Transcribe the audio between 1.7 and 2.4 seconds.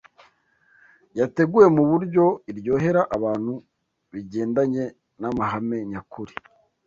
mu buryo